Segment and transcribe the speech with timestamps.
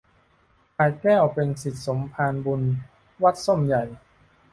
[0.75, 2.61] พลายแก้วเป็นศิษย์สมภารบุญ
[3.23, 3.83] วัดส้มใหญ่